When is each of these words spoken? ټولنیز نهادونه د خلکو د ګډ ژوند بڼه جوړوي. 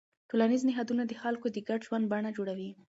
ټولنیز 0.29 0.61
نهادونه 0.69 1.03
د 1.05 1.13
خلکو 1.21 1.45
د 1.51 1.57
ګډ 1.67 1.79
ژوند 1.87 2.05
بڼه 2.11 2.29
جوړوي. 2.37 2.69